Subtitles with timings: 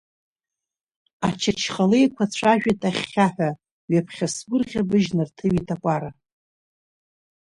[1.27, 3.49] Ачачхалеиқәа цәажәеит ахьхьаҳәа,
[3.91, 6.11] ҩаԥхьа сгәырӷьабыжь нарҭыҩит акәара.